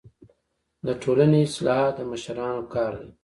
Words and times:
د 0.85 0.87
ټولني 1.01 1.39
اصلاحات 1.49 1.93
د 1.97 1.99
مشرانو 2.11 2.61
کار 2.73 2.91
دی. 3.01 3.09